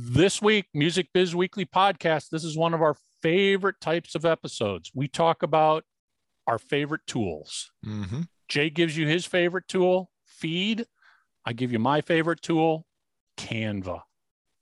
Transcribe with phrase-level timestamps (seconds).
[0.00, 2.28] This week, Music Biz Weekly podcast.
[2.30, 4.92] This is one of our favorite types of episodes.
[4.94, 5.82] We talk about
[6.46, 7.72] our favorite tools.
[7.84, 8.20] Mm-hmm.
[8.46, 10.86] Jay gives you his favorite tool, Feed.
[11.44, 12.86] I give you my favorite tool,
[13.36, 14.02] Canva.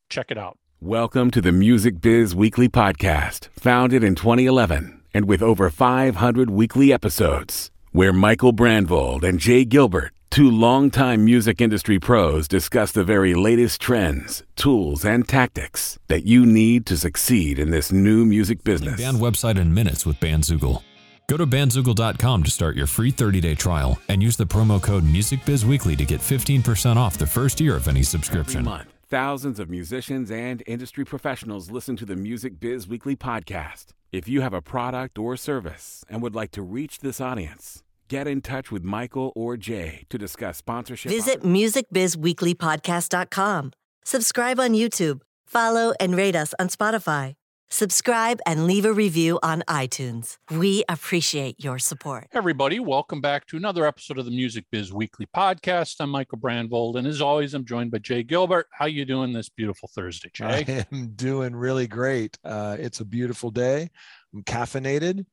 [0.09, 0.57] Check it out.
[0.81, 6.95] Welcome to the Music Biz Weekly podcast, founded in 2011 and with over 500 weekly
[6.95, 13.33] episodes, where Michael Brandvold and Jay Gilbert Two longtime music industry pros discuss the very
[13.33, 19.01] latest trends, tools, and tactics that you need to succeed in this new music business.
[19.01, 20.83] Band website in minutes with Bandzoogle.
[21.27, 25.97] Go to bandzoogle.com to start your free 30-day trial and use the promo code MusicBizWeekly
[25.97, 28.59] to get 15% off the first year of any subscription.
[28.59, 33.87] Every month, thousands of musicians and industry professionals listen to the Music Biz Weekly podcast.
[34.13, 38.29] If you have a product or service and would like to reach this audience, Get
[38.29, 41.11] in touch with Michael or Jay to discuss sponsorship.
[41.11, 43.73] Visit musicbizweeklypodcast.com.
[44.05, 45.23] Subscribe on YouTube.
[45.45, 47.35] Follow and rate us on Spotify.
[47.69, 50.37] Subscribe and leave a review on iTunes.
[50.53, 52.29] We appreciate your support.
[52.33, 55.97] Everybody, welcome back to another episode of the Music Biz Weekly podcast.
[55.99, 58.69] I'm Michael Brandvold, and as always, I'm joined by Jay Gilbert.
[58.71, 60.65] How you doing this beautiful Thursday, Jay?
[60.69, 62.39] I am doing really great.
[62.45, 63.91] Uh, it's a beautiful day.
[64.33, 65.27] I'm caffeinated.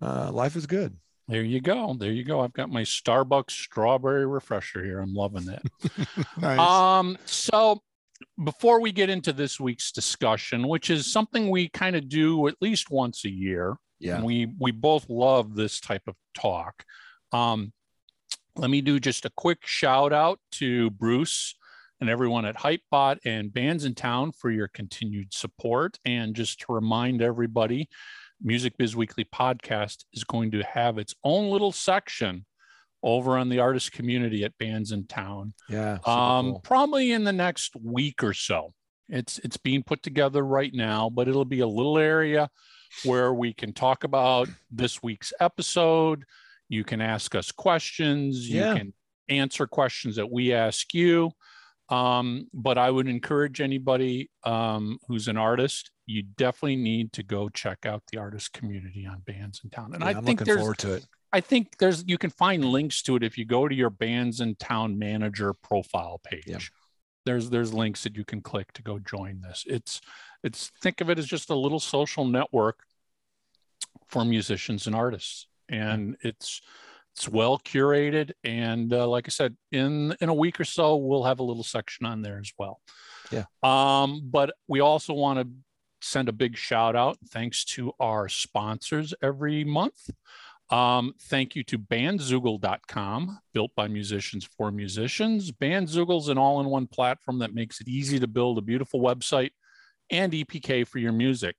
[0.00, 0.96] Uh, life is good.
[1.28, 1.94] There you go.
[1.94, 2.40] There you go.
[2.40, 5.00] I've got my Starbucks strawberry refresher here.
[5.00, 5.62] I'm loving it.
[6.40, 6.58] nice.
[6.58, 7.82] Um, so
[8.42, 12.54] before we get into this week's discussion, which is something we kind of do at
[12.62, 16.84] least once a year, yeah, and we we both love this type of talk.
[17.32, 17.72] Um,
[18.56, 21.54] let me do just a quick shout out to Bruce
[22.00, 27.88] and everyone at Hypebot and Bandsintown for your continued support, and just to remind everybody
[28.42, 32.44] Music Biz Weekly podcast is going to have its own little section
[33.02, 35.52] over on the artist community at Bandsintown.
[35.68, 35.98] Yeah.
[36.04, 36.60] Um, cool.
[36.64, 38.74] probably in the next week or so.
[39.08, 42.50] It's it's being put together right now, but it'll be a little area
[43.04, 46.24] where we can talk about this week's episode.
[46.68, 48.48] You can ask us questions.
[48.48, 48.72] Yeah.
[48.72, 48.94] You can
[49.28, 51.30] answer questions that we ask you.
[51.88, 57.48] Um, but I would encourage anybody um, who's an artist, you definitely need to go
[57.48, 59.94] check out the artist community on Bandsintown.
[59.94, 61.06] And Yeah, I I'm think looking there's forward to it.
[61.32, 64.96] I think there's you can find links to it if you go to your Bandsintown
[64.96, 66.44] manager profile page.
[66.46, 66.58] Yeah.
[67.26, 69.64] There's there's links that you can click to go join this.
[69.66, 70.00] It's
[70.42, 72.80] it's think of it as just a little social network
[74.08, 76.62] for musicians and artists, and it's
[77.18, 78.30] it's well curated.
[78.44, 81.64] And uh, like I said, in in a week or so, we'll have a little
[81.64, 82.80] section on there as well.
[83.32, 83.44] Yeah.
[83.62, 85.48] Um, but we also want to
[86.00, 90.10] send a big shout out, thanks to our sponsors every month.
[90.70, 95.50] Um, thank you to bandzoogle.com, built by musicians for musicians.
[95.50, 99.00] Bandzoogle is an all in one platform that makes it easy to build a beautiful
[99.00, 99.50] website
[100.08, 101.56] and EPK for your music.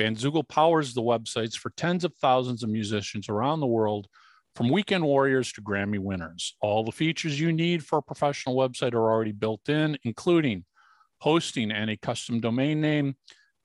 [0.00, 4.06] Bandzoogle powers the websites for tens of thousands of musicians around the world,
[4.54, 6.56] from weekend warriors to Grammy winners.
[6.60, 10.64] All the features you need for a professional website are already built in, including
[11.18, 13.16] hosting and a custom domain name,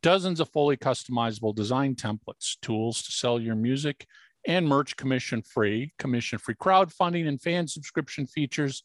[0.03, 4.05] dozens of fully customizable design templates, tools to sell your music
[4.47, 8.83] and merch commission free, commission free crowdfunding and fan subscription features,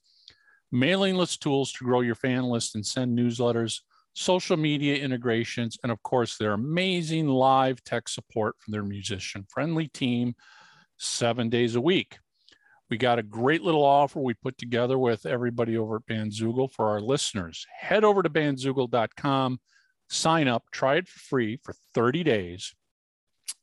[0.72, 3.80] mailing list tools to grow your fan list and send newsletters,
[4.14, 9.88] social media integrations, and of course, their amazing live tech support from their musician friendly
[9.88, 10.34] team
[11.00, 12.18] seven days a week.
[12.90, 16.88] We got a great little offer we put together with everybody over at Bandzoogle for
[16.88, 17.66] our listeners.
[17.78, 19.60] Head over to bandzoogle.com,
[20.08, 22.74] sign up, try it for free for 30 days.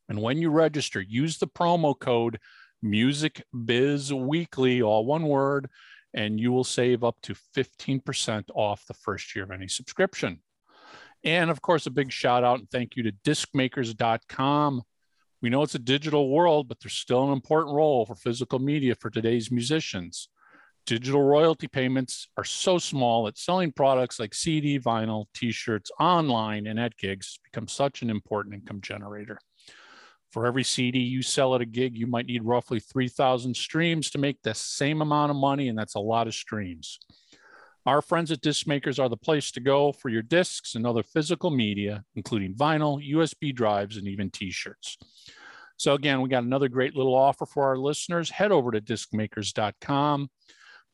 [0.10, 2.40] And when you register, use the promo code
[2.82, 5.70] Music Biz Weekly, all one word,
[6.14, 10.42] and you will save up to 15% off the first year of any subscription.
[11.24, 14.84] And of course, a big shout out and thank you to discmakers.com.
[15.42, 18.96] We know it's a digital world, but there's still an important role for physical media
[18.96, 20.30] for today's musicians.
[20.88, 26.66] Digital royalty payments are so small that selling products like CD, vinyl, t shirts online
[26.66, 29.38] and at gigs becomes such an important income generator.
[30.32, 34.18] For every CD you sell at a gig, you might need roughly 3,000 streams to
[34.18, 37.00] make the same amount of money, and that's a lot of streams.
[37.88, 41.04] Our friends at Disc Makers are the place to go for your discs and other
[41.04, 44.98] physical media, including vinyl, USB drives, and even t shirts.
[45.78, 48.30] So, again, we got another great little offer for our listeners.
[48.30, 50.30] Head over to discmakers.com,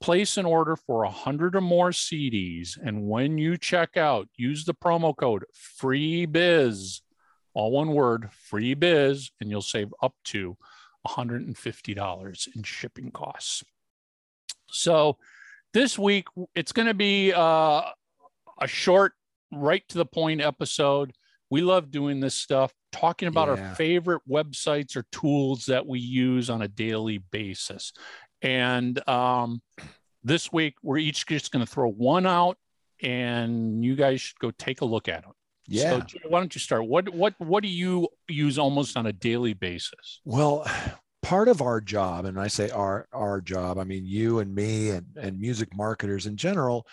[0.02, 4.76] place an order for 100 or more CDs, and when you check out, use the
[4.76, 5.46] promo code
[5.82, 7.02] FREEBIZ,
[7.56, 10.58] all one word, FREEBIZ, and you'll save up to
[11.08, 13.64] $150 in shipping costs.
[14.70, 15.18] So,
[15.74, 17.82] this week it's going to be uh,
[18.62, 19.14] a short
[19.52, 21.14] right to the point episode.
[21.50, 23.70] We love doing this stuff, talking about Yeah.
[23.70, 27.94] our favorite websites or tools that we use on a daily basis.
[28.42, 29.62] And um,
[30.24, 32.58] this week, we're each just going to throw one out,
[33.02, 35.34] and you guys should go take a look at them.
[35.68, 36.06] Yeah.
[36.08, 36.86] So, why don't you start?
[36.88, 40.20] What what what do you use almost on a daily basis?
[40.26, 40.66] Well,
[41.24, 44.92] part of our job, and I say our our job, I mean you and me
[44.92, 46.86] and, and music marketers in general,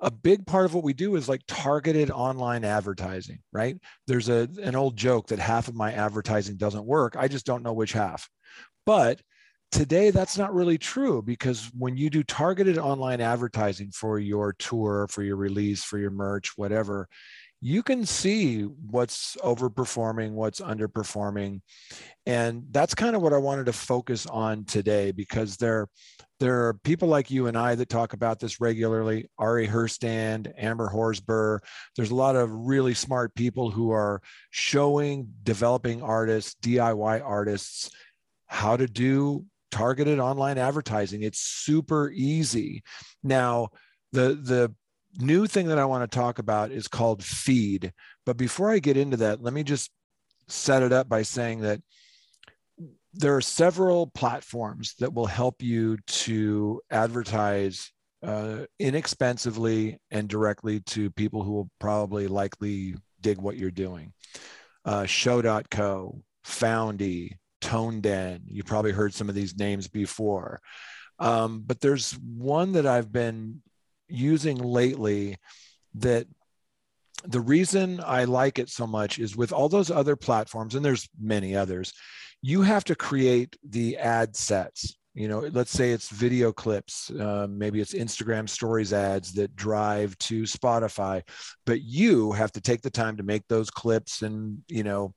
[0.00, 3.76] a big part of what we do is like targeted online advertising, right?
[4.06, 7.14] There's a an old joke that half of my advertising doesn't work.
[7.16, 8.28] I just don't know which half.
[8.86, 9.20] But
[9.70, 15.06] today that's not really true because when you do targeted online advertising for your tour,
[15.10, 17.06] for your release, for your merch, whatever,
[17.60, 21.60] you can see what's overperforming, what's underperforming.
[22.24, 25.88] And that's kind of what I wanted to focus on today because there,
[26.38, 29.28] there are people like you and I that talk about this regularly.
[29.38, 31.60] Ari Herstand, Amber Horsburgh.
[31.96, 37.90] There's a lot of really smart people who are showing developing artists, DIY artists,
[38.46, 41.22] how to do targeted online advertising.
[41.22, 42.82] It's super easy.
[43.22, 43.68] Now,
[44.12, 44.74] the the
[45.18, 47.92] new thing that I want to talk about is called feed.
[48.24, 49.90] But before I get into that, let me just
[50.48, 51.80] set it up by saying that
[53.14, 57.90] there are several platforms that will help you to advertise
[58.22, 64.12] uh, inexpensively and directly to people who will probably likely dig what you're doing.
[64.84, 68.40] Uh, Show.co, Foundy, ToneDen.
[68.46, 70.60] You probably heard some of these names before.
[71.18, 73.62] Um, but there's one that I've been
[74.08, 75.36] using lately
[75.94, 76.26] that
[77.24, 81.08] the reason I like it so much is with all those other platforms, and there's
[81.20, 81.92] many others,
[82.42, 84.96] you have to create the ad sets.
[85.14, 90.16] You know, let's say it's video clips, uh, maybe it's Instagram stories ads that drive
[90.18, 91.22] to Spotify,
[91.66, 95.12] but you have to take the time to make those clips and, you know,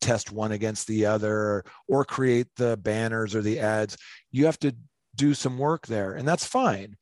[0.00, 3.96] test one against the other or create the banners or the ads.
[4.32, 4.74] You have to
[5.14, 6.96] do some work there, and that's fine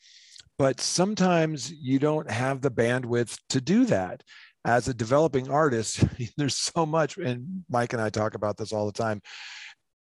[0.59, 4.23] but sometimes you don't have the bandwidth to do that.
[4.65, 6.05] As a developing artist
[6.37, 9.23] there's so much and mike and i talk about this all the time.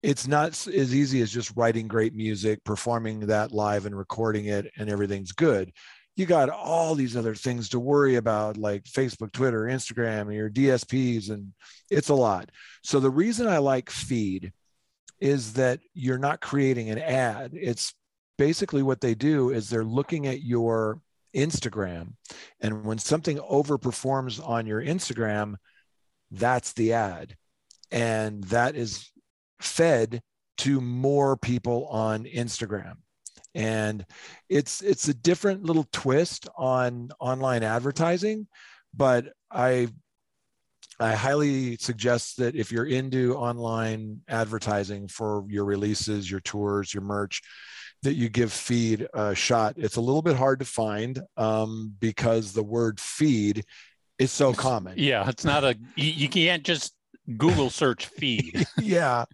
[0.03, 4.71] It's not as easy as just writing great music performing that live and recording it
[4.77, 5.71] and everything's good.
[6.15, 10.49] You got all these other things to worry about like facebook twitter instagram and your
[10.49, 11.53] dsps and
[11.89, 12.49] it's a lot.
[12.83, 14.51] So the reason i like feed
[15.19, 17.51] is that you're not creating an ad.
[17.53, 17.93] It's
[18.41, 20.99] basically what they do is they're looking at your
[21.35, 22.13] Instagram.
[22.59, 25.57] And when something overperforms on your Instagram,
[26.31, 27.35] that's the ad.
[27.91, 29.11] And that is
[29.59, 30.23] fed
[30.57, 32.95] to more people on Instagram.
[33.53, 34.03] And
[34.49, 38.47] it's it's a different little twist on online advertising,
[38.91, 39.89] but I
[40.99, 47.03] I highly suggest that if you're into online advertising for your releases, your tours, your
[47.03, 47.43] merch,
[48.03, 49.75] that you give feed a shot.
[49.77, 53.63] It's a little bit hard to find um, because the word feed
[54.17, 54.95] is so common.
[54.97, 56.93] Yeah, it's not a you, can't just
[57.37, 58.65] Google search feed.
[58.81, 59.25] yeah.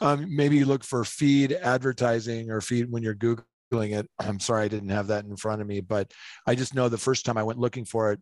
[0.00, 4.08] Um, maybe you look for feed advertising or feed when you're Googling it.
[4.18, 6.12] I'm sorry I didn't have that in front of me, but
[6.46, 8.20] I just know the first time I went looking for it,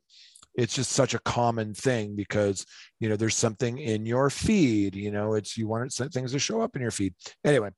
[0.57, 2.67] it's just such a common thing because
[2.99, 6.61] you know there's something in your feed you know it's you want things to show
[6.61, 7.15] up in your feed.
[7.45, 7.71] Anyway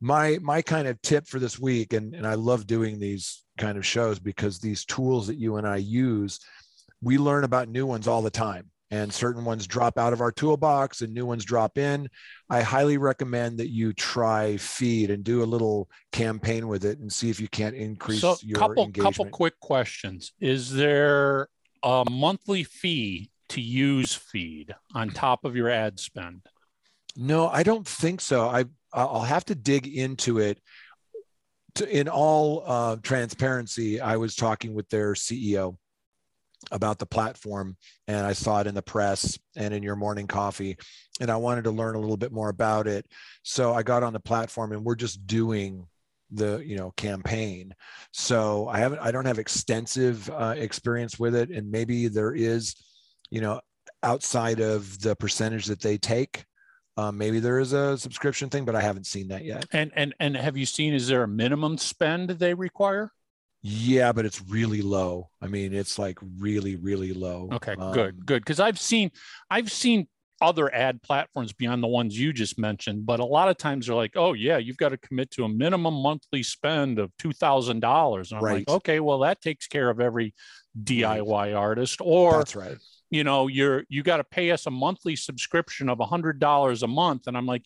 [0.00, 3.76] my my kind of tip for this week and, and i love doing these kind
[3.76, 6.38] of shows because these tools that you and i use
[7.02, 10.32] we learn about new ones all the time and certain ones drop out of our
[10.32, 12.08] toolbox and new ones drop in.
[12.48, 17.12] I highly recommend that you try feed and do a little campaign with it and
[17.12, 19.16] see if you can't increase so your couple engagement.
[19.16, 20.32] couple quick questions.
[20.40, 21.48] Is there
[21.82, 26.42] a monthly fee to use feed on top of your ad spend?
[27.16, 28.48] No, I don't think so.
[28.48, 30.60] I I'll have to dig into it.
[31.90, 35.76] In all uh, transparency, I was talking with their CEO
[36.72, 37.76] about the platform,
[38.08, 40.76] and I saw it in the press and in your morning coffee,
[41.20, 43.06] and I wanted to learn a little bit more about it.
[43.42, 45.86] So I got on the platform, and we're just doing
[46.30, 47.74] the you know campaign
[48.12, 52.74] so i haven't i don't have extensive uh, experience with it and maybe there is
[53.30, 53.60] you know
[54.02, 56.44] outside of the percentage that they take
[56.96, 60.14] um, maybe there is a subscription thing but i haven't seen that yet And and
[60.20, 63.12] and have you seen is there a minimum spend they require?
[63.62, 68.24] yeah but it's really low i mean it's like really really low Okay, Um, good,
[68.26, 68.42] good.
[68.44, 69.10] Because I've seen
[69.50, 70.06] I've seen
[70.40, 73.96] other ad platforms beyond the ones you just mentioned, but a lot of times they're
[73.96, 77.80] like, oh yeah, you've got to commit to a minimum monthly spend of two thousand
[77.80, 78.30] dollars.
[78.30, 80.34] And I'm like, okay, well that takes care of every
[80.82, 82.76] DIY artist, or That's right.
[83.10, 86.82] you know, you're you got to pay us a monthly subscription of a hundred dollars
[86.82, 87.26] a month.
[87.26, 87.64] And I'm like,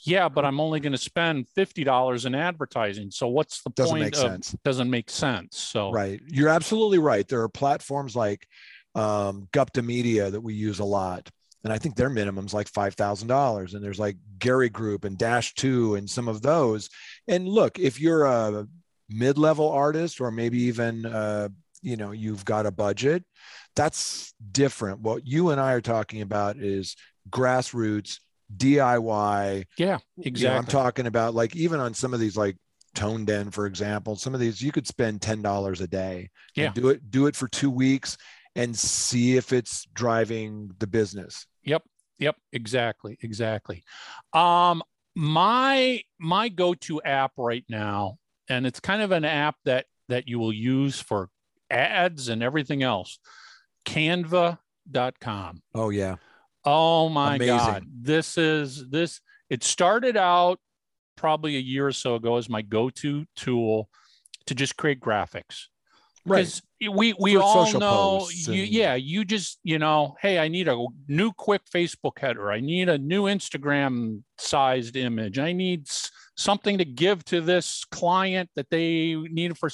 [0.00, 3.10] yeah, but I'm only going to spend fifty dollars in advertising.
[3.10, 4.56] So what's the point Doesn't point make of sense.
[4.64, 5.58] doesn't make sense.
[5.58, 6.20] So Right.
[6.28, 7.26] You're absolutely right.
[7.26, 8.46] There are platforms like
[8.94, 11.30] um, Gupta Media that we use a lot.
[11.64, 13.74] And I think their minimum's like $5,000.
[13.74, 16.90] And there's like Gary Group and Dash 2 and some of those.
[17.26, 18.68] And look, if you're a
[19.08, 21.48] mid level artist or maybe even, uh,
[21.82, 23.24] you know, you've got a budget,
[23.74, 25.00] that's different.
[25.00, 26.96] What you and I are talking about is
[27.30, 28.20] grassroots,
[28.54, 30.54] DIY, yeah, you exactly.
[30.54, 32.56] know, I'm talking about like even on some of these like
[32.94, 36.30] ToneDen, for example, some of these you could spend ten dollars a day.
[36.54, 36.70] Yeah.
[36.72, 38.16] do it do it for two weeks
[38.54, 41.46] and see if it's driving the business.
[41.64, 41.82] Yep.
[42.18, 42.36] Yep.
[42.52, 43.18] Exactly.
[43.22, 43.82] Exactly.
[44.32, 44.82] Um,
[45.16, 48.18] my my go-to app right now,
[48.48, 51.28] and it's kind of an app that that you will use for
[51.70, 53.18] ads and everything else.
[53.86, 55.62] Canva.com.
[55.74, 56.16] Oh yeah,
[56.64, 57.56] Oh my Amazing.
[57.56, 57.84] God.
[57.92, 60.58] This is this it started out
[61.16, 63.88] probably a year or so ago as my go-to tool
[64.46, 65.66] to just create graphics.
[66.26, 66.60] right.
[66.88, 70.86] We we all know you, and- yeah you just you know hey i need a
[71.08, 72.50] new quick facebook header.
[72.50, 75.38] I need a new instagram sized image.
[75.38, 75.88] I need
[76.36, 79.70] something to give to this client that they need for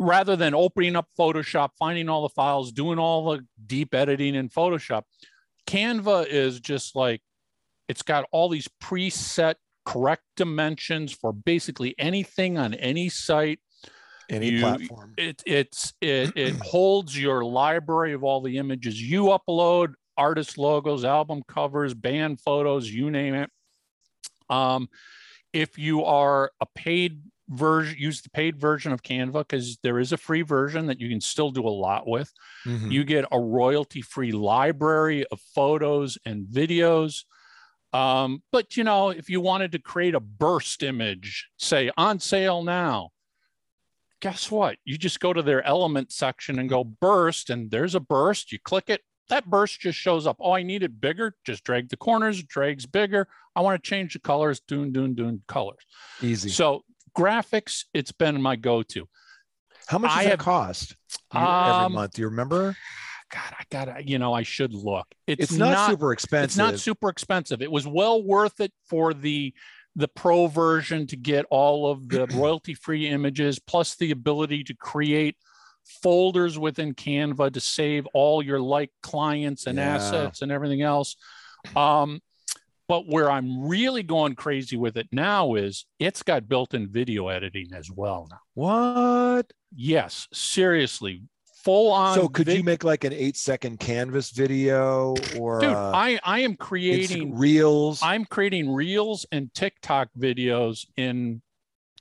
[0.00, 4.48] rather than opening up photoshop finding all the files doing all the deep editing in
[4.48, 5.02] photoshop.
[5.66, 7.20] Canva is just like
[7.88, 13.58] it's got all these preset correct dimensions for basically anything on any site
[14.28, 15.14] Any you- platform.
[15.16, 21.04] it it's it it holds your library of all the images you upload artist logos
[21.04, 23.50] album covers band photos you name it
[24.50, 24.88] um
[25.52, 30.12] if you are a paid version use the paid version of canva because there is
[30.12, 32.30] a free version that you can still do a lot with
[32.66, 32.90] Mhm.
[32.90, 37.24] you get a royalty free library of photos and videos
[37.94, 42.62] um, but you know if you wanted to create a burst image say on sale
[42.62, 43.10] now
[44.20, 44.76] guess what?
[44.84, 48.52] You just go to their element section and go burst and there's a burst.
[48.52, 49.02] You click it.
[49.28, 50.36] That burst just shows up.
[50.40, 51.34] Oh i need it bigger.
[51.44, 52.42] Just drag the corners.
[52.42, 53.28] Drags bigger.
[53.54, 54.60] I want to change the colors.
[54.66, 55.84] Doon doon doon colors.
[56.22, 56.48] Easy.
[56.48, 56.82] so
[57.16, 59.06] graphics it's been my go-to.
[59.86, 60.94] How much does I that have- cost?
[61.34, 61.46] You- every
[61.86, 62.12] Um, month?
[62.12, 62.76] Do you remember?
[63.30, 65.06] god i gotta you know i should look.
[65.26, 66.44] It's, not, super expensive.
[66.44, 67.60] it's not super expensive.
[67.60, 69.52] It was well worth it for the
[69.98, 74.74] the pro version to get all of the royalty free images plus the ability to
[74.74, 75.36] create
[76.02, 79.96] folders within canva to save all your like clients and Yeah.
[79.96, 81.16] assets and everything else
[81.74, 82.20] um
[82.88, 87.68] but where i'm really going crazy with it now is it's got built-in video editing
[87.74, 89.50] as well now what?
[89.74, 91.22] yes seriously
[91.64, 95.90] full on so could you make like an eight second canvas video or dude uh,
[95.94, 98.00] i i am creating reels?
[98.02, 101.42] I'm creating reels and TikTok videos in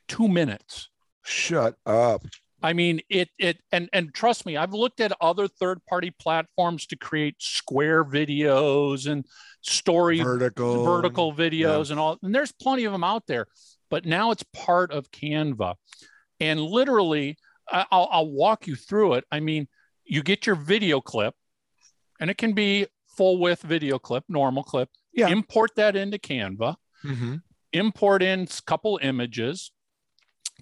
[0.07, 0.89] two minutes.
[1.23, 2.23] Shut up.
[2.63, 6.95] I mean, it it and and trust me, I've looked at other third-party platforms to
[6.95, 9.25] create square videos and
[9.61, 10.83] story Vertical.
[10.83, 13.45] vertical videos and all, and there's plenty of them out there.
[13.89, 15.75] But now it's part of Canva,
[16.39, 17.37] and literally,
[17.71, 19.25] I'll, I'll walk you through it.
[19.31, 19.67] I mean,
[20.05, 21.35] you get your video clip,
[22.19, 24.89] and it can be full width video clip, normal clip.
[25.13, 25.29] Yeah.
[25.29, 27.41] Import that into Canva Mhm.
[27.73, 29.71] import in a couple images,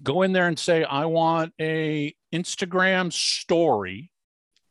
[0.02, 4.10] go in there and say, I want a Instagram story.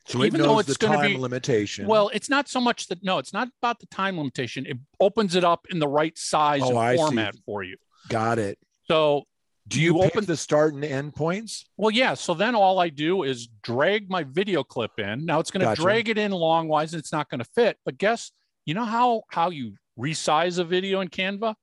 [0.07, 1.87] So it Even knows though it's gonna time be- limitation.
[1.87, 4.65] Well, it's not so much that, no, it's not about the time limitation.
[4.67, 7.03] It opens it up in the right size Oh, I and see.
[7.05, 7.77] format for you.
[8.09, 8.59] got it.
[8.87, 9.23] So,
[9.67, 11.65] Do you, You pick open- the start and end points?
[11.75, 12.13] well, yeah.
[12.13, 15.25] So then all I do is drag my video clip in.
[15.25, 15.81] Now it's going to Gotcha.
[15.81, 17.77] drag it in longwise and it's not going to fit.
[17.83, 18.31] But guess,
[18.65, 21.55] you know how, how you resize a video in Canva?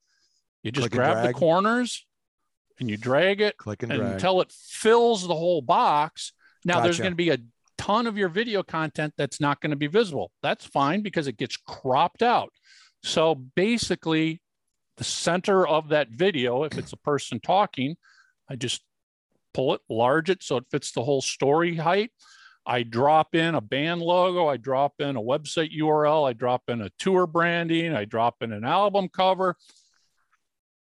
[0.64, 2.04] You just Click grab the corners
[2.80, 4.12] and you drag it Click and drag.
[4.14, 6.32] until it fills the whole box.
[6.64, 7.38] Now there's going to be a
[7.78, 10.32] ton of your video content that's not going to be visible.
[10.42, 12.50] That's fine because it gets cropped out.
[13.04, 14.40] So basically,
[15.02, 17.96] the center of that video, if it's a person talking,
[18.48, 18.84] I just
[19.52, 22.12] pull it, large it so it fits the whole story height.
[22.64, 26.80] I drop in a band logo, I drop in a website URL, I drop in
[26.82, 29.56] a tour branding, I drop in an album cover.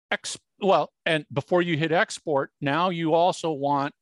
[0.09, 3.93] Ex- well, and before you hit export, now you also want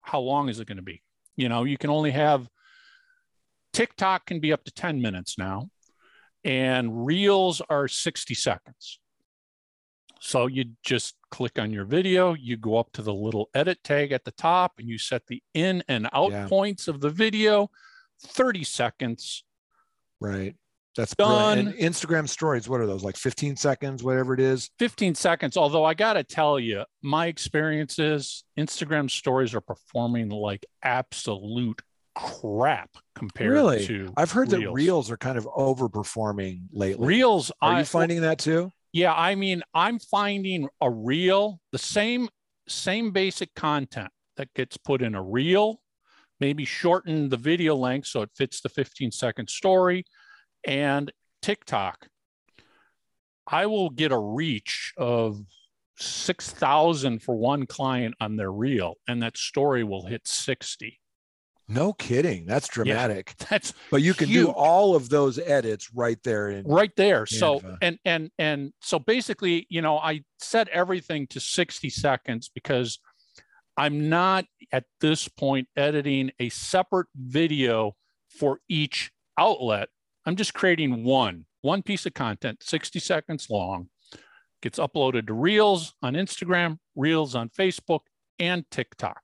[0.00, 1.02] how long is it going to be?
[1.34, 2.48] You know, you can only have
[3.72, 5.70] TikTok can be up to 10 minutes now,
[6.44, 9.00] and reels are 60 seconds.
[10.26, 14.10] So you just click on your video, you go up to the little edit tag
[14.10, 16.48] at the top, and you set the in and out Yeah.
[16.48, 17.70] points of the video.
[18.22, 19.44] 30 seconds.
[20.22, 20.56] Right.
[20.96, 21.74] That's Done.
[21.74, 23.04] Instagram stories, what are those?
[23.04, 24.70] Like 15 seconds, whatever it is.
[24.78, 25.58] 15 seconds.
[25.58, 31.82] Although I got to tell you, my experience is Instagram stories are performing like absolute
[32.14, 33.86] crap compared Really?
[33.88, 34.74] to I've heard that Reels.
[34.74, 37.06] reels are kind of overperforming lately.
[37.08, 37.52] Reels.
[37.60, 38.70] Are I, you finding that too?
[38.94, 42.28] Yeah, I mean, I'm finding a reel, the same
[42.68, 45.80] same basic content that gets put in a reel,
[46.38, 50.04] maybe shorten the video length so it fits the 15 second story,
[50.64, 51.10] and
[51.42, 52.06] TikTok.
[53.48, 55.40] I will get a reach of
[55.96, 61.00] 6,000 for one client on their reel, and that story will hit 60.
[61.66, 62.44] No kidding.
[62.44, 63.34] That's dramatic.
[63.50, 64.46] That's But you can Huge.
[64.46, 66.48] do all of those edits right there.
[66.50, 71.40] In, right there so and and and so basically you know i set everything to
[71.40, 72.98] 60 seconds because
[73.78, 77.96] i'm not at this point editing a separate video
[78.28, 79.88] for each outlet
[80.26, 83.88] i'm just creating one one piece of content 60 seconds long
[84.62, 88.00] gets uploaded to reels on instagram reels on facebook
[88.38, 89.20] and tiktok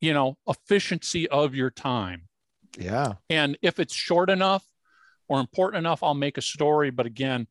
[0.00, 2.28] You know efficiency of your time
[2.78, 3.14] Yeah.
[3.28, 4.64] and if it's short enough
[5.28, 6.90] or important enough, I'll make a story.
[6.90, 7.46] But again,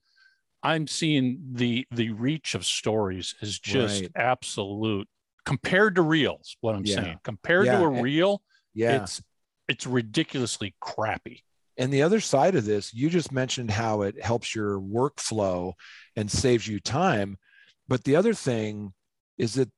[0.61, 4.11] I'm seeing the the reach of stories is just Right.
[4.15, 5.07] absolute
[5.45, 6.57] compared to reels.
[6.59, 6.95] What I'm Yeah.
[6.95, 7.77] saying compared Yeah.
[7.77, 8.95] to a reel, Yeah.
[8.97, 9.21] it's
[9.69, 11.45] it's ridiculously crappy.
[11.77, 15.73] And the other side of this, you just mentioned how it helps your workflow
[16.17, 17.37] and saves you time.
[17.87, 18.93] But the other thing
[19.37, 19.71] is that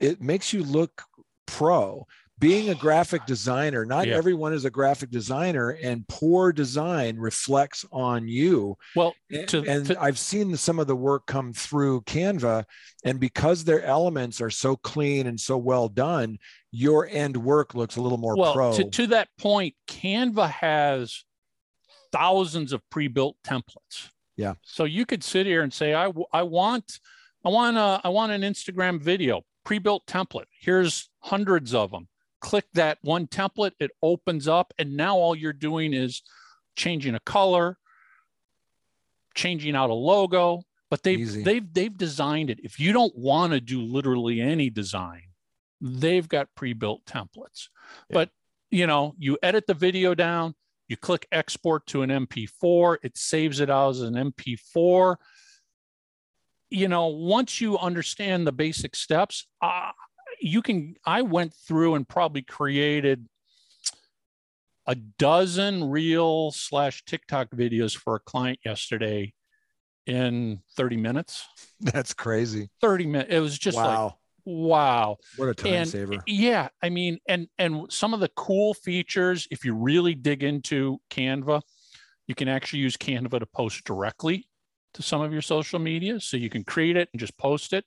[0.00, 1.04] it makes you look
[1.46, 2.06] pro.
[2.40, 4.16] Being a graphic designer, not Yeah.
[4.16, 8.76] everyone is a graphic designer, and poor design reflects on you.
[8.96, 12.64] Well, And, to- and to- I've seen some of the work come through Canva,
[13.04, 16.38] and because their elements are so clean and so well done,
[16.72, 18.72] your end work looks a little more well, pro.
[18.76, 21.24] to to that point, Canva has
[22.10, 24.10] thousands of pre-built templates.
[24.36, 24.54] Yeah.
[24.62, 26.98] So you could sit here and say, i, I want,
[27.44, 30.46] I want a, I want an Instagram video pre-built template.
[30.60, 32.08] Here's hundreds of them.
[32.40, 36.22] Click that one template, it opens up, and now all you're doing is
[36.76, 37.78] changing a color,
[39.34, 40.62] changing out a logo.
[40.90, 41.42] But they've Easy.
[41.42, 42.60] they've they've designed it.
[42.62, 45.22] If you don't want to do literally any design,
[45.80, 47.68] they've got pre-built templates.
[48.10, 48.12] Yeah.
[48.12, 48.30] But
[48.70, 50.54] you know, you edit the video down,
[50.88, 55.16] you click export to an MP4, it saves it out as an MP4.
[56.70, 59.92] You know, once you understand the basic steps, uh,
[60.40, 60.96] you can.
[61.04, 63.28] I went through and probably created
[64.86, 69.32] a dozen reel slash TikTok videos for a client yesterday
[70.06, 71.46] in 30 minutes.
[71.80, 72.70] That's crazy.
[72.80, 73.30] 30 minutes.
[73.32, 74.16] It was just like, wow.
[74.44, 76.16] wow what a time and saver.
[76.26, 80.98] yeah i mean and and some of the cool features if you really dig into
[81.10, 81.62] canva
[82.26, 84.46] you can actually use canva to post directly
[84.94, 87.84] to some of your social media so you can create it and just post it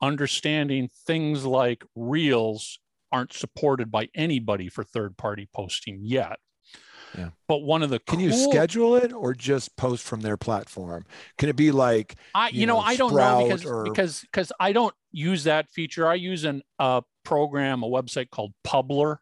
[0.00, 2.78] understanding things like reels
[3.10, 6.38] aren't supported by anybody for third party posting yet
[7.16, 7.30] Yeah.
[7.48, 11.04] but one of the Can you schedule it or just post from their platform?
[11.38, 14.20] Can it be like I, you you know, know, I don't know because or- because
[14.20, 16.06] because I don't use that feature.
[16.06, 19.16] I use an uh, program, a website called Publer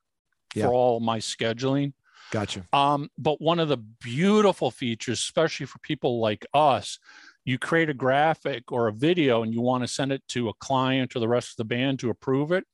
[0.55, 0.67] Yeah.
[0.67, 1.93] for all my scheduling.
[2.31, 2.67] Gotcha?
[2.73, 6.99] Um, but one of the beautiful features, especially for people like us,
[7.45, 10.55] you create a graphic or a video and you want to send it to a
[10.55, 12.65] client or the rest of the band to approve it.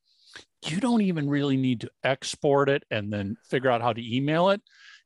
[0.65, 4.49] You don't even really need to export it and then figure out how to email
[4.49, 4.63] it.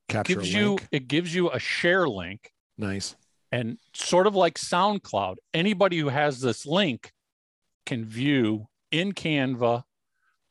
[0.09, 3.17] Capture gives a you it gives you a share link Nice.
[3.51, 7.13] and sort of like SoundCloud, anybody who has this link
[7.87, 9.83] can view in Canva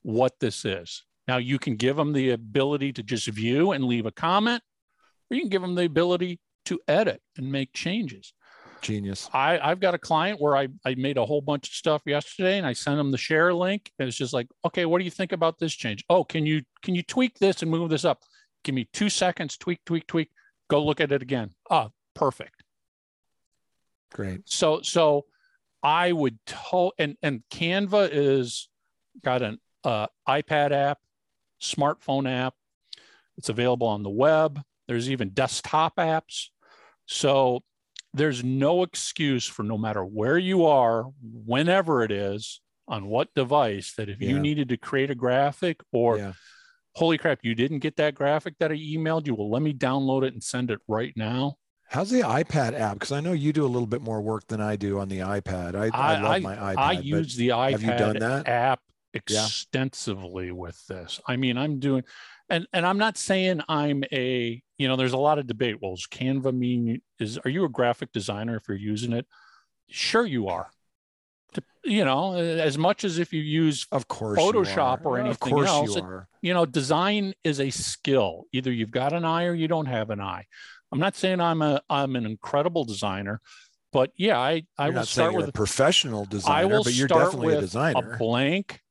[0.01, 1.05] what this is.
[1.27, 4.61] Now you can give them the ability to just view and leave a comment,
[5.29, 8.33] or you can give them the ability to edit and make changes.
[8.81, 9.29] Genius.
[9.33, 12.59] I, I've got a client where I, I made a whole bunch of stuff yesterday
[12.59, 13.91] and I sent them the share link.
[13.97, 16.05] And it's just like, okay, what do you think about this change?
[16.07, 18.21] Oh, can you can you tweak this and move this up?
[18.63, 20.29] Give me two seconds, tweak, tweak, tweak.
[20.69, 21.51] Go look at it again.
[21.69, 22.63] Ah, perfect.
[24.13, 24.41] Great.
[24.45, 25.25] So so
[25.81, 28.69] I would tell and and Canva is
[29.23, 30.99] got an uh, iPad app,
[31.62, 32.54] smartphone app.
[33.38, 34.62] It's available on the web.
[34.88, 36.48] There's even desktop apps.
[37.06, 37.63] So
[38.13, 43.94] there's no excuse for no matter where you are, whenever it is, on what device,
[43.98, 46.34] that if you needed to create a graphic or yeah.
[46.94, 49.34] holy crap, you didn't get that graphic that I emailed you.
[49.34, 51.56] Well, let me download it and send it right now.
[51.89, 52.94] How's the iPad app?
[52.94, 55.20] Because I know you do a little bit more work than I do on the
[55.20, 55.76] iPad.
[55.76, 56.78] I, I, I- love my iPad.
[56.78, 58.48] I use the iPad have you done that?
[58.48, 58.82] app
[59.30, 59.45] Yeah.
[59.45, 61.19] extensively with this.
[61.28, 62.04] I mean, I'm doing,
[62.49, 65.78] and and I'm not saying I'm a, you know, there's a lot of debate.
[65.82, 67.38] Well, does Canva mean is?
[67.39, 69.25] Are you a graphic designer if you're using it?
[69.89, 70.69] Sure, you are.
[71.86, 75.69] You know, as much as if you use, Of course, Photoshop or Of anything course
[75.69, 78.45] else, you it- you know, design is a skill.
[78.51, 80.45] Either you've got an eye or you don't have an eye.
[80.91, 83.39] I'm not saying I'm a I'm an incredible designer,
[83.93, 86.93] but yeah, I I You're will start you're with a professional designer, I will but
[86.93, 88.13] you're start definitely a with designer.
[88.13, 88.82] a blank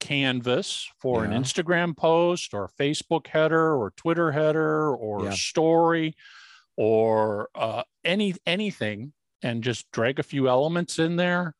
[0.00, 5.30] canvas for an Instagram post or a Facebook header or Twitter header or Yeah.
[5.32, 6.14] a story
[6.76, 11.54] or uh, any anything, and just drag a few elements in there,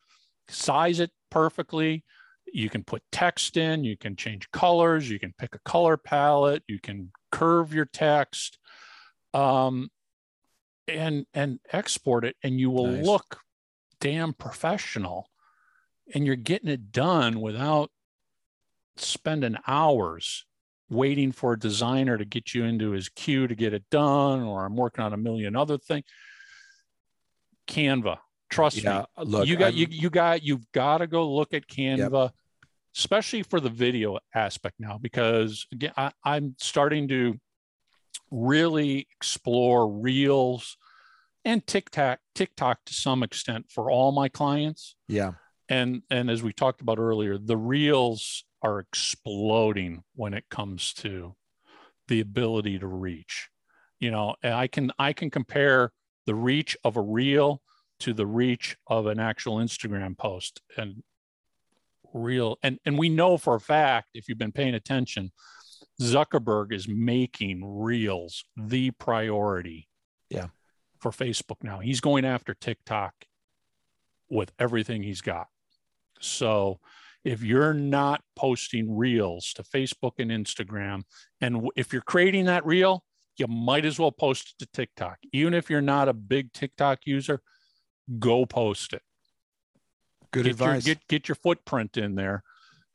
[0.49, 2.05] size it perfectly.
[2.53, 6.63] You can put text in, you can change colors, you can pick a color palette,
[6.69, 8.59] you can curve your text,
[9.35, 9.91] um,
[10.87, 13.05] and and export it, and you will Nice.
[13.07, 13.41] look
[14.01, 15.29] damn professional
[16.15, 17.91] and you're getting it done without
[19.01, 20.45] spending hours
[20.91, 24.65] waiting for a designer to get you into his queue to get it done or
[24.65, 26.05] i'm working on a million other things
[27.67, 28.19] canva.
[28.51, 31.53] Trust yeah, me look, you got I'm- you, you got you've got to go look
[31.53, 32.31] at canva
[32.97, 37.39] especially for the video aspect now because again I, i'm starting to
[38.31, 40.79] really explore reels
[41.45, 44.97] and tiktok tiktok to some extent for all my clients.
[45.09, 45.33] Yeah,
[45.69, 51.35] and and as we talked about earlier the reels are exploding when it comes to
[52.09, 53.49] the ability to reach.
[54.01, 55.91] You know i can i can compare
[56.25, 57.61] the reach of a reel
[57.99, 61.03] to the reach of an actual instagram post and
[62.15, 65.33] real and and we know for a fact if you've been paying attention
[66.01, 69.89] zuckerberg is making reels the priority
[70.31, 70.49] Yeah.
[71.01, 71.81] for facebook now.
[71.81, 73.15] He's going after tiktok
[74.31, 75.49] with everything he's got.
[76.21, 76.79] So
[77.25, 81.03] if you're not posting reels to Facebook and Instagram,
[81.41, 83.05] and if you're creating that reel,
[83.37, 85.19] you might as well post it to TikTok.
[85.33, 87.41] Even if you're not a big TikTok user,
[88.19, 89.03] go post it.
[90.33, 90.87] good get advice.
[90.87, 92.43] Your, get get your footprint in there,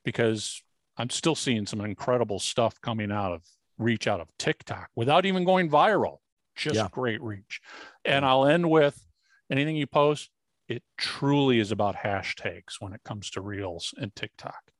[0.03, 0.61] because
[0.97, 3.41] I'm still seeing some incredible stuff coming out of
[3.77, 6.17] reach out of TikTok without even going viral.
[6.55, 6.87] Just Yeah.
[6.91, 7.61] great reach.
[8.05, 9.03] And I'll end with
[9.51, 10.29] anything you post.
[10.67, 14.71] It truly is about hashtags when it comes to reels and TikTok.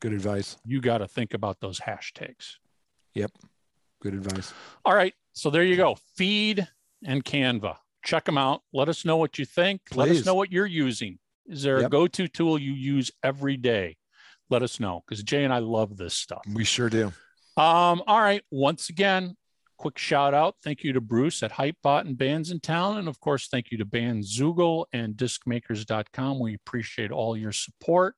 [0.00, 0.56] good advice.
[0.64, 2.56] You got to think about those hashtags.
[3.14, 3.32] Yep.
[4.02, 4.52] Good advice.
[4.84, 5.14] All right.
[5.32, 5.96] So there you go.
[6.16, 6.66] Feed
[7.04, 7.76] and Canva.
[8.02, 8.62] Check them out.
[8.72, 9.82] Let us know what you think.
[9.94, 11.18] Let us know what you're using.
[11.46, 13.96] Is there a go to tool you use every day?
[14.48, 16.42] Let us know because Jay and I love this stuff.
[16.52, 17.12] We sure do.
[17.56, 18.42] Um, all right.
[18.50, 19.36] Once again,
[19.80, 20.56] quick shout out.
[20.62, 22.98] Thank you to Bruce at Hypebot and Bandsintown.
[22.98, 26.38] And of course, thank you to Bandzoogle and discmakers.com.
[26.38, 28.14] We appreciate all your support.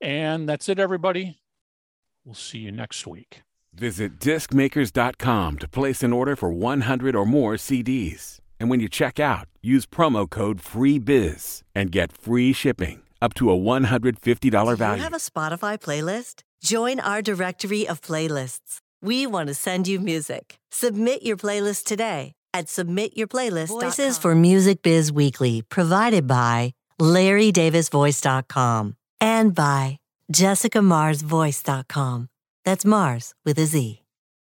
[0.00, 1.38] And that's it, everybody.
[2.24, 3.42] We'll see you next week.
[3.72, 8.38] Visit discmakers.com to place an order for 100 or more CDs.
[8.58, 13.50] And when you check out, use promo code FREEBIZ and get free shipping up to
[13.52, 14.96] a $150 Do value.
[14.96, 16.42] you have a Spotify playlist?
[16.62, 18.81] Join our directory of playlists.
[19.02, 20.58] We want to send you music.
[20.70, 23.68] Submit your playlist today at submityourplaylist.
[23.68, 29.98] Voices for Music Biz Weekly, provided by LarryDavisVoice.com and by
[30.32, 32.28] JessicaMarzVoice.com.
[32.64, 34.01] That's Marz with a Z.